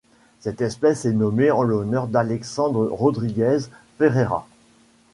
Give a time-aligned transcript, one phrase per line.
[0.39, 3.67] Cette espèce est nommée en l'honneur d'Alexandre Rodrigues
[3.99, 4.47] Ferreira.